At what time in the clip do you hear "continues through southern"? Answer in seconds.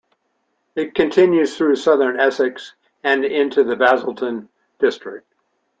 0.95-2.19